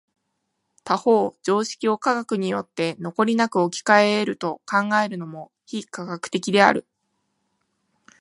[0.83, 6.87] 他方常識を科学によって残りなく置き換え得ると考えるのも非科学的である。